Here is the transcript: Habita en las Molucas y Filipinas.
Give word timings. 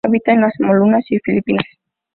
Habita 0.03 0.31
en 0.33 0.41
las 0.41 0.59
Molucas 0.59 1.05
y 1.11 1.19
Filipinas. 1.19 1.63